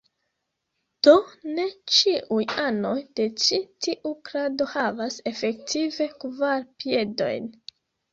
Do 1.07 1.11
ne 1.57 1.65
ĉiuj 1.97 2.47
anoj 2.63 2.93
de 3.19 3.27
ĉi 3.43 3.59
tiu 3.87 4.13
klado 4.31 4.67
havas 4.71 5.19
efektive 5.33 6.09
kvar 6.25 6.65
piedojn. 6.81 7.47